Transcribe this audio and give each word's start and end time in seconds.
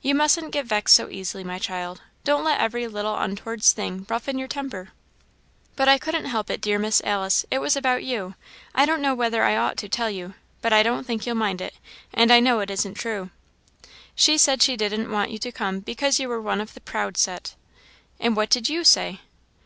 "You 0.00 0.14
mustn't 0.14 0.52
get 0.52 0.64
vexed 0.64 0.94
so 0.96 1.10
easily, 1.10 1.44
my 1.44 1.58
child. 1.58 2.00
Don't 2.24 2.44
let 2.44 2.58
every 2.62 2.86
little 2.88 3.12
untowards 3.16 3.72
thing 3.72 4.06
roughen 4.08 4.38
your 4.38 4.48
temper." 4.48 4.88
"But 5.76 5.86
I 5.86 5.98
couldn't 5.98 6.24
help 6.24 6.48
it, 6.48 6.62
dear 6.62 6.78
Miss 6.78 7.02
Alice; 7.04 7.44
it 7.50 7.58
was 7.58 7.76
about 7.76 8.02
you. 8.02 8.36
I 8.74 8.86
don't 8.86 9.02
know 9.02 9.14
whether 9.14 9.44
I 9.44 9.58
ought 9.58 9.76
to 9.76 9.88
tell 9.90 10.08
you; 10.08 10.32
but 10.62 10.72
I 10.72 10.82
don't 10.82 11.04
think 11.06 11.26
you'll 11.26 11.34
mind 11.36 11.60
it, 11.60 11.74
and 12.14 12.32
I 12.32 12.40
know 12.40 12.60
it 12.60 12.70
isn't 12.70 12.94
true. 12.94 13.28
She 14.14 14.38
said 14.38 14.62
she 14.62 14.78
didn't 14.78 15.10
want 15.12 15.30
you 15.30 15.36
to 15.40 15.52
come 15.52 15.80
because 15.80 16.18
you 16.18 16.30
were 16.30 16.40
one 16.40 16.62
of 16.62 16.72
the 16.72 16.80
proud 16.80 17.18
set." 17.18 17.54
"And 18.18 18.34
what 18.36 18.48
did 18.48 18.70
you 18.70 18.82
say?" 18.82 19.20